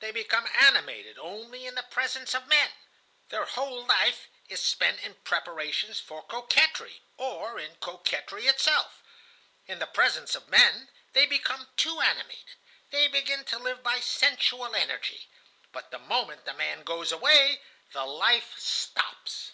They 0.00 0.10
become 0.10 0.46
animated 0.54 1.16
only 1.18 1.64
in 1.64 1.76
the 1.76 1.82
presence 1.82 2.34
of 2.34 2.46
men. 2.46 2.72
Their 3.30 3.46
whole 3.46 3.86
life 3.86 4.28
is 4.46 4.62
spent 4.62 5.00
in 5.00 5.14
preparations 5.24 5.98
for 5.98 6.20
coquetry, 6.22 7.00
or 7.16 7.58
in 7.58 7.76
coquetry 7.76 8.48
itself. 8.48 9.02
In 9.66 9.78
the 9.78 9.86
presence 9.86 10.34
of 10.34 10.48
men 10.50 10.90
they 11.14 11.24
become 11.24 11.70
too 11.78 12.00
animated; 12.02 12.56
they 12.90 13.08
begin 13.08 13.44
to 13.46 13.58
live 13.58 13.82
by 13.82 14.00
sensual 14.00 14.76
energy. 14.76 15.30
But 15.72 15.90
the 15.90 15.98
moment 16.00 16.44
the 16.44 16.52
man 16.52 16.82
goes 16.82 17.10
away, 17.10 17.62
the 17.92 18.04
life 18.04 18.58
stops. 18.58 19.52